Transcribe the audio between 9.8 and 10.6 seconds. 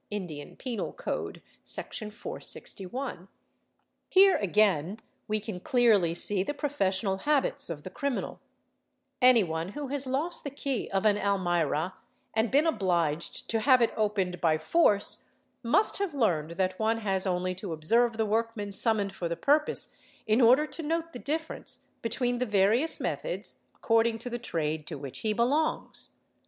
has lost the